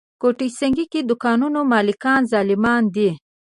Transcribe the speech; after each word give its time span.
ګوته 0.21 0.45
سنګي 0.59 0.85
کې 0.91 0.99
دوکانونو 1.09 1.59
مالکان 1.71 2.21
ظالمان 2.31 2.83
دي. 2.95 3.09